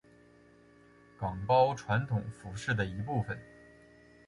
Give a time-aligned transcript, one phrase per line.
[1.19, 3.39] 岗包传统服饰的一部分。